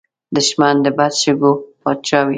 [0.35, 1.51] دښمن د بد شګو
[1.81, 2.29] پاچا وي